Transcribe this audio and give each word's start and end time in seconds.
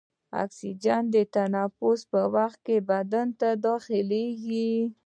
اکسیجن 0.43 1.03
د 1.15 1.17
تنفس 1.35 1.99
په 2.11 2.21
وخت 2.35 2.59
کې 2.65 2.77
بدن 2.89 3.27
ته 3.39 3.49
داخلیږي. 3.67 4.71